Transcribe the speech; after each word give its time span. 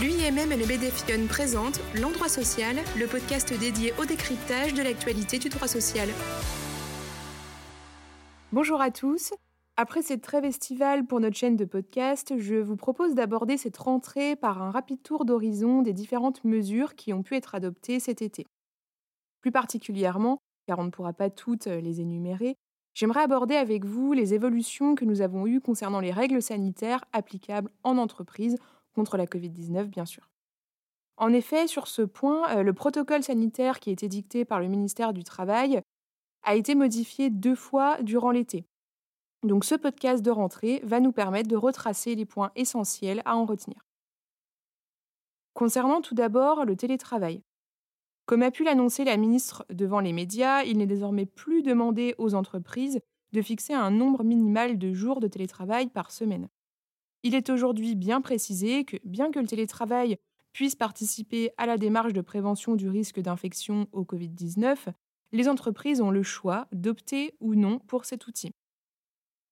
L'UIMM 0.00 0.50
et 0.50 0.56
le 0.56 0.64
BDFION 0.64 1.26
présentent 1.28 1.78
L'Endroit 2.00 2.30
Social, 2.30 2.76
le 2.98 3.06
podcast 3.06 3.52
dédié 3.52 3.92
au 4.00 4.06
décryptage 4.06 4.72
de 4.72 4.82
l'actualité 4.82 5.38
du 5.38 5.50
droit 5.50 5.68
social. 5.68 6.08
Bonjour 8.50 8.80
à 8.80 8.90
tous. 8.90 9.34
Après 9.76 10.00
cette 10.00 10.22
trêve 10.22 10.46
estivale 10.46 11.06
pour 11.06 11.20
notre 11.20 11.36
chaîne 11.36 11.56
de 11.56 11.66
podcast, 11.66 12.32
je 12.38 12.54
vous 12.54 12.76
propose 12.76 13.14
d'aborder 13.14 13.58
cette 13.58 13.76
rentrée 13.76 14.36
par 14.36 14.62
un 14.62 14.70
rapide 14.70 15.02
tour 15.02 15.26
d'horizon 15.26 15.82
des 15.82 15.92
différentes 15.92 16.44
mesures 16.44 16.94
qui 16.94 17.12
ont 17.12 17.22
pu 17.22 17.36
être 17.36 17.54
adoptées 17.54 18.00
cet 18.00 18.22
été. 18.22 18.46
Plus 19.42 19.52
particulièrement, 19.52 20.38
car 20.66 20.78
on 20.78 20.84
ne 20.84 20.90
pourra 20.90 21.12
pas 21.12 21.28
toutes 21.28 21.66
les 21.66 22.00
énumérer, 22.00 22.56
j'aimerais 22.94 23.24
aborder 23.24 23.56
avec 23.56 23.84
vous 23.84 24.14
les 24.14 24.32
évolutions 24.32 24.94
que 24.94 25.04
nous 25.04 25.20
avons 25.20 25.46
eues 25.46 25.60
concernant 25.60 26.00
les 26.00 26.10
règles 26.10 26.40
sanitaires 26.40 27.04
applicables 27.12 27.70
en 27.82 27.98
entreprise 27.98 28.56
contre 28.94 29.16
la 29.16 29.26
Covid-19, 29.26 29.84
bien 29.84 30.06
sûr. 30.06 30.30
En 31.16 31.32
effet, 31.32 31.66
sur 31.66 31.86
ce 31.86 32.02
point, 32.02 32.48
euh, 32.56 32.62
le 32.62 32.72
protocole 32.72 33.22
sanitaire 33.22 33.78
qui 33.78 33.90
a 33.90 33.92
été 33.92 34.08
dicté 34.08 34.44
par 34.44 34.60
le 34.60 34.68
ministère 34.68 35.12
du 35.12 35.22
Travail 35.22 35.82
a 36.42 36.54
été 36.54 36.74
modifié 36.74 37.28
deux 37.28 37.54
fois 37.54 38.02
durant 38.02 38.30
l'été. 38.30 38.64
Donc 39.42 39.64
ce 39.64 39.74
podcast 39.74 40.22
de 40.22 40.30
rentrée 40.30 40.80
va 40.82 41.00
nous 41.00 41.12
permettre 41.12 41.48
de 41.48 41.56
retracer 41.56 42.14
les 42.14 42.26
points 42.26 42.52
essentiels 42.56 43.22
à 43.24 43.36
en 43.36 43.44
retenir. 43.44 43.86
Concernant 45.54 46.00
tout 46.00 46.14
d'abord 46.14 46.64
le 46.64 46.76
télétravail. 46.76 47.42
Comme 48.26 48.42
a 48.42 48.50
pu 48.50 48.64
l'annoncer 48.64 49.04
la 49.04 49.16
ministre 49.16 49.66
devant 49.70 50.00
les 50.00 50.12
médias, 50.12 50.62
il 50.62 50.78
n'est 50.78 50.86
désormais 50.86 51.26
plus 51.26 51.62
demandé 51.62 52.14
aux 52.18 52.34
entreprises 52.34 53.00
de 53.32 53.42
fixer 53.42 53.74
un 53.74 53.90
nombre 53.90 54.24
minimal 54.24 54.78
de 54.78 54.92
jours 54.92 55.20
de 55.20 55.28
télétravail 55.28 55.88
par 55.88 56.10
semaine. 56.10 56.48
Il 57.22 57.34
est 57.34 57.50
aujourd'hui 57.50 57.96
bien 57.96 58.20
précisé 58.22 58.84
que, 58.84 58.96
bien 59.04 59.30
que 59.30 59.38
le 59.38 59.46
télétravail 59.46 60.16
puisse 60.52 60.74
participer 60.74 61.50
à 61.58 61.66
la 61.66 61.76
démarche 61.76 62.14
de 62.14 62.22
prévention 62.22 62.76
du 62.76 62.88
risque 62.88 63.20
d'infection 63.20 63.88
au 63.92 64.04
Covid-19, 64.04 64.88
les 65.32 65.48
entreprises 65.48 66.00
ont 66.00 66.10
le 66.10 66.22
choix 66.22 66.66
d'opter 66.72 67.34
ou 67.40 67.54
non 67.54 67.78
pour 67.78 68.04
cet 68.04 68.26
outil. 68.26 68.52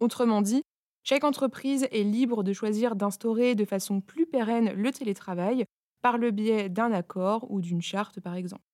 Autrement 0.00 0.42
dit, 0.42 0.62
chaque 1.04 1.24
entreprise 1.24 1.86
est 1.90 2.04
libre 2.04 2.42
de 2.42 2.52
choisir 2.52 2.96
d'instaurer 2.96 3.54
de 3.54 3.64
façon 3.64 4.00
plus 4.00 4.26
pérenne 4.26 4.72
le 4.72 4.90
télétravail 4.90 5.64
par 6.02 6.18
le 6.18 6.30
biais 6.30 6.68
d'un 6.68 6.92
accord 6.92 7.50
ou 7.50 7.60
d'une 7.60 7.82
charte 7.82 8.20
par 8.20 8.34
exemple. 8.34 8.64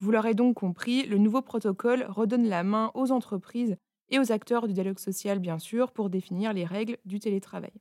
Vous 0.00 0.12
l'aurez 0.12 0.34
donc 0.34 0.56
compris, 0.56 1.06
le 1.06 1.18
nouveau 1.18 1.42
protocole 1.42 2.06
redonne 2.08 2.48
la 2.48 2.62
main 2.62 2.90
aux 2.94 3.10
entreprises 3.10 3.76
et 4.10 4.18
aux 4.18 4.32
acteurs 4.32 4.66
du 4.66 4.72
dialogue 4.72 4.98
social 4.98 5.40
bien 5.40 5.58
sûr 5.58 5.92
pour 5.92 6.08
définir 6.08 6.52
les 6.52 6.64
règles 6.64 6.98
du 7.04 7.18
télétravail. 7.18 7.72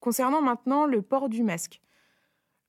Concernant 0.00 0.40
maintenant 0.40 0.86
le 0.86 1.02
port 1.02 1.28
du 1.28 1.42
masque. 1.42 1.80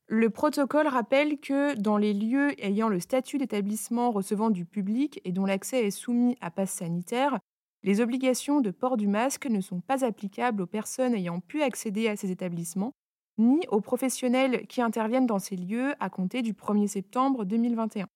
Le 0.07 0.31
protocole 0.31 0.87
rappelle 0.87 1.39
que 1.39 1.75
dans 1.75 1.97
les 1.97 2.13
lieux 2.13 2.51
ayant 2.63 2.89
le 2.89 2.99
statut 2.99 3.37
d'établissement 3.37 4.09
recevant 4.09 4.49
du 4.49 4.65
public 4.65 5.21
et 5.23 5.31
dont 5.31 5.45
l'accès 5.45 5.85
est 5.85 5.91
soumis 5.91 6.35
à 6.41 6.49
passe 6.49 6.71
sanitaire, 6.71 7.39
les 7.83 8.01
obligations 8.01 8.59
de 8.59 8.71
port 8.71 8.97
du 8.97 9.07
masque 9.07 9.45
ne 9.45 9.61
sont 9.61 9.81
pas 9.81 10.03
applicables 10.03 10.63
aux 10.63 10.67
personnes 10.67 11.13
ayant 11.13 11.39
pu 11.39 11.61
accéder 11.61 12.07
à 12.07 12.15
ces 12.15 12.31
établissements, 12.31 12.93
ni 13.37 13.65
aux 13.69 13.81
professionnels 13.81 14.65
qui 14.67 14.81
interviennent 14.81 15.27
dans 15.27 15.39
ces 15.39 15.55
lieux 15.55 15.93
à 15.99 16.09
compter 16.09 16.41
du 16.41 16.53
1er 16.53 16.87
septembre 16.87 17.45
2021. 17.45 18.07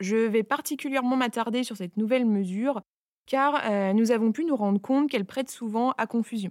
Je 0.00 0.16
vais 0.16 0.42
particulièrement 0.42 1.16
m'attarder 1.16 1.62
sur 1.62 1.76
cette 1.76 1.96
nouvelle 1.96 2.26
mesure 2.26 2.82
car 3.26 3.60
euh, 3.64 3.92
nous 3.92 4.10
avons 4.10 4.32
pu 4.32 4.44
nous 4.44 4.56
rendre 4.56 4.80
compte 4.80 5.08
qu'elle 5.08 5.24
prête 5.24 5.50
souvent 5.50 5.92
à 5.92 6.06
confusion. 6.06 6.50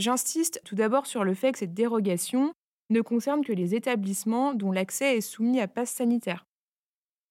J'insiste 0.00 0.62
tout 0.64 0.74
d'abord 0.74 1.04
sur 1.04 1.24
le 1.24 1.34
fait 1.34 1.52
que 1.52 1.58
cette 1.58 1.74
dérogation 1.74 2.54
ne 2.88 3.02
concerne 3.02 3.44
que 3.44 3.52
les 3.52 3.74
établissements 3.74 4.54
dont 4.54 4.72
l'accès 4.72 5.18
est 5.18 5.20
soumis 5.20 5.60
à 5.60 5.68
passe 5.68 5.90
sanitaire. 5.90 6.46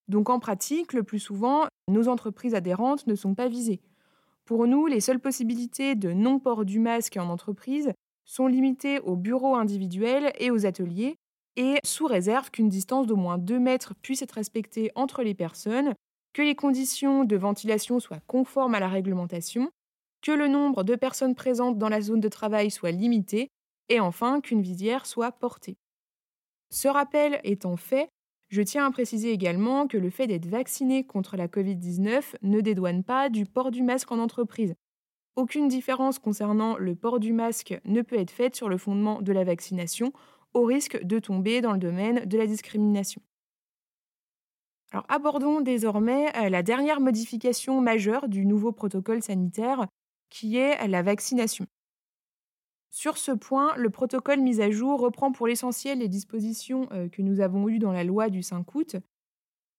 Donc 0.08 0.30
en 0.30 0.38
pratique, 0.38 0.94
le 0.94 1.02
plus 1.02 1.17
souvent, 1.17 1.66
nos 1.89 2.08
entreprises 2.08 2.54
adhérentes 2.54 3.08
ne 3.08 3.16
sont 3.16 3.33
pas 3.33 3.48
visées. 3.48 3.82
Pour 4.45 4.67
nous, 4.67 4.86
les 4.86 4.99
seules 4.99 5.20
possibilités 5.20 5.95
de 5.95 6.14
non-port 6.14 6.64
du 6.64 6.77
masque 6.77 7.17
en 7.17 7.30
entreprise 7.30 7.92
sont 8.23 8.45
limitées 8.45 8.99
aux 8.99 9.16
bureaux 9.16 9.55
individuels 9.55 10.32
et 10.38 10.52
aux 10.52 10.67
ateliers, 10.67 11.16
et 11.55 11.80
sous 11.83 12.05
réserve 12.05 12.52
qu'une 12.52 12.70
distance 12.70 13.08
d'au 13.08 13.16
moins 13.16 13.39
2 13.39 13.58
mètres 13.58 13.95
puisse 14.04 14.22
être 14.22 14.33
respectée 14.33 14.92
entre 14.93 15.23
les 15.23 15.33
personnes, 15.33 15.95
que 16.33 16.43
les 16.43 16.54
conditions 16.54 17.23
de 17.23 17.36
ventilation 17.36 17.99
soient 17.99 18.22
conformes 18.27 18.76
à 18.76 18.80
la 18.80 18.89
réglementation 18.89 19.72
que 20.21 20.31
le 20.31 20.47
nombre 20.47 20.83
de 20.83 20.95
personnes 20.95 21.35
présentes 21.35 21.77
dans 21.77 21.89
la 21.89 22.02
zone 22.02 22.19
de 22.19 22.27
travail 22.27 22.71
soit 22.71 22.91
limité 22.91 23.49
et 23.89 23.99
enfin 23.99 24.41
qu'une 24.41 24.61
visière 24.61 25.05
soit 25.05 25.31
portée. 25.31 25.77
Ce 26.69 26.87
rappel 26.87 27.39
étant 27.43 27.77
fait, 27.77 28.09
je 28.49 28.61
tiens 28.61 28.85
à 28.85 28.91
préciser 28.91 29.31
également 29.31 29.87
que 29.87 29.97
le 29.97 30.09
fait 30.09 30.27
d'être 30.27 30.47
vacciné 30.47 31.03
contre 31.03 31.37
la 31.37 31.47
Covid-19 31.47 32.35
ne 32.41 32.61
dédouane 32.61 33.03
pas 33.03 33.30
du 33.30 33.45
port 33.45 33.71
du 33.71 33.83
masque 33.83 34.11
en 34.11 34.19
entreprise. 34.19 34.75
Aucune 35.35 35.67
différence 35.67 36.19
concernant 36.19 36.77
le 36.77 36.95
port 36.95 37.19
du 37.19 37.31
masque 37.31 37.80
ne 37.86 38.01
peut 38.01 38.19
être 38.19 38.31
faite 38.31 38.55
sur 38.55 38.67
le 38.67 38.77
fondement 38.77 39.21
de 39.21 39.31
la 39.31 39.43
vaccination, 39.43 40.11
au 40.53 40.65
risque 40.65 41.03
de 41.03 41.19
tomber 41.19 41.61
dans 41.61 41.73
le 41.73 41.77
domaine 41.77 42.25
de 42.25 42.37
la 42.37 42.47
discrimination. 42.47 43.21
Alors 44.91 45.05
abordons 45.07 45.61
désormais 45.61 46.36
euh, 46.36 46.49
la 46.49 46.63
dernière 46.63 46.99
modification 46.99 47.80
majeure 47.80 48.27
du 48.27 48.45
nouveau 48.45 48.71
protocole 48.71 49.21
sanitaire 49.21 49.87
qui 50.30 50.58
est 50.58 50.88
la 50.88 51.02
vaccination. 51.02 51.66
Sur 52.92 53.17
ce 53.17 53.32
point, 53.32 53.76
le 53.76 53.90
protocole 53.90 54.42
mis 54.42 54.62
à 54.62 54.72
jour 54.72 55.00
reprend 55.00 55.32
pour 55.32 55.48
l'essentiel 55.48 56.00
les 56.00 56.08
dispositions 56.08 56.88
euh, 56.92 57.08
que 57.08 57.22
nous 57.22 57.40
avons 57.40 57.70
eues 57.70 57.80
dans 57.80 57.92
la 57.92 58.04
loi 58.04 58.30
du 58.30 58.42
5 58.42 58.73
août. 58.73 58.95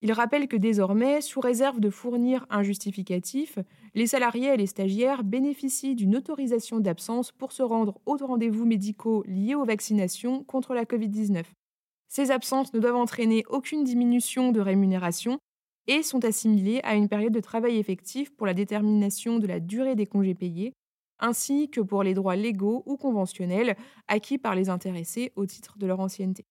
Il 0.02 0.12
rappelle 0.12 0.48
que 0.48 0.56
désormais, 0.56 1.20
sous 1.20 1.40
réserve 1.40 1.80
de 1.80 1.90
fournir 1.90 2.46
un 2.48 2.62
justificatif, 2.62 3.58
les 3.94 4.06
salariés 4.06 4.54
et 4.54 4.56
les 4.56 4.66
stagiaires 4.66 5.24
bénéficient 5.24 5.94
d'une 5.94 6.16
autorisation 6.16 6.80
d'absence 6.80 7.32
pour 7.32 7.52
se 7.52 7.62
rendre 7.62 8.00
aux 8.06 8.16
rendez-vous 8.16 8.64
médicaux 8.64 9.24
liés 9.26 9.54
aux 9.54 9.66
vaccinations 9.66 10.42
contre 10.44 10.72
la 10.72 10.84
Covid-19. 10.84 11.44
Ces 12.08 12.30
absences 12.30 12.72
ne 12.72 12.80
doivent 12.80 12.96
entraîner 12.96 13.44
aucune 13.48 13.84
diminution 13.84 14.52
de 14.52 14.60
rémunération 14.60 15.38
et 15.90 16.04
sont 16.04 16.24
assimilés 16.24 16.80
à 16.84 16.94
une 16.94 17.08
période 17.08 17.32
de 17.32 17.40
travail 17.40 17.76
effectif 17.76 18.30
pour 18.36 18.46
la 18.46 18.54
détermination 18.54 19.40
de 19.40 19.48
la 19.48 19.58
durée 19.58 19.96
des 19.96 20.06
congés 20.06 20.36
payés, 20.36 20.72
ainsi 21.18 21.68
que 21.68 21.80
pour 21.80 22.04
les 22.04 22.14
droits 22.14 22.36
légaux 22.36 22.84
ou 22.86 22.96
conventionnels 22.96 23.76
acquis 24.06 24.38
par 24.38 24.54
les 24.54 24.68
intéressés 24.68 25.32
au 25.34 25.46
titre 25.46 25.78
de 25.78 25.88
leur 25.88 25.98
ancienneté. 25.98 26.46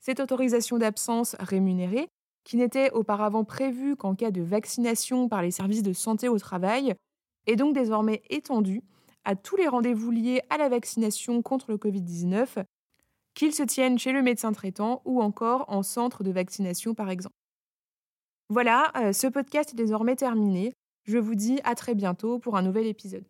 Cette 0.00 0.18
autorisation 0.18 0.78
d'absence 0.78 1.36
rémunérée, 1.40 2.08
qui 2.42 2.56
n'était 2.56 2.90
auparavant 2.92 3.44
prévue 3.44 3.96
qu'en 3.96 4.14
cas 4.14 4.30
de 4.30 4.40
vaccination 4.40 5.28
par 5.28 5.42
les 5.42 5.50
services 5.50 5.82
de 5.82 5.92
santé 5.92 6.30
au 6.30 6.38
travail, 6.38 6.94
est 7.46 7.56
donc 7.56 7.74
désormais 7.74 8.22
étendue 8.30 8.82
à 9.24 9.36
tous 9.36 9.56
les 9.56 9.68
rendez-vous 9.68 10.10
liés 10.10 10.40
à 10.48 10.56
la 10.56 10.70
vaccination 10.70 11.42
contre 11.42 11.70
le 11.70 11.76
Covid-19, 11.76 12.64
qu'ils 13.34 13.54
se 13.54 13.62
tiennent 13.62 13.98
chez 13.98 14.12
le 14.12 14.22
médecin 14.22 14.52
traitant 14.52 15.02
ou 15.04 15.20
encore 15.20 15.66
en 15.68 15.82
centre 15.82 16.24
de 16.24 16.30
vaccination 16.30 16.94
par 16.94 17.10
exemple. 17.10 17.36
Voilà, 18.52 18.92
euh, 18.98 19.14
ce 19.14 19.28
podcast 19.28 19.70
est 19.72 19.76
désormais 19.76 20.14
terminé. 20.14 20.74
Je 21.04 21.16
vous 21.16 21.34
dis 21.34 21.58
à 21.64 21.74
très 21.74 21.94
bientôt 21.94 22.38
pour 22.38 22.54
un 22.58 22.60
nouvel 22.60 22.86
épisode. 22.86 23.24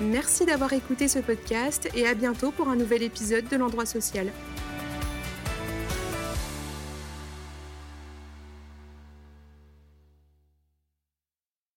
Merci 0.00 0.46
d'avoir 0.46 0.72
écouté 0.72 1.06
ce 1.06 1.18
podcast 1.18 1.90
et 1.94 2.06
à 2.06 2.14
bientôt 2.14 2.50
pour 2.50 2.70
un 2.70 2.76
nouvel 2.76 3.02
épisode 3.02 3.46
de 3.46 3.56
l'endroit 3.58 3.84
social. 3.84 4.32